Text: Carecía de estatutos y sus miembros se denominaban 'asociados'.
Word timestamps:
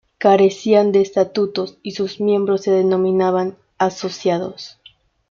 Carecía 0.17 0.83
de 0.83 0.99
estatutos 0.99 1.77
y 1.83 1.91
sus 1.91 2.19
miembros 2.19 2.61
se 2.63 2.71
denominaban 2.71 3.55
'asociados'. 3.77 4.79